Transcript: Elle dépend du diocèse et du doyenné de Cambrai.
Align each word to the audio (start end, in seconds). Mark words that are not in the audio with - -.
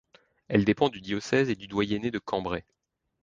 Elle 0.47 0.65
dépend 0.65 0.89
du 0.89 0.99
diocèse 0.99 1.51
et 1.51 1.55
du 1.55 1.67
doyenné 1.67 2.09
de 2.09 2.17
Cambrai. 2.17 2.65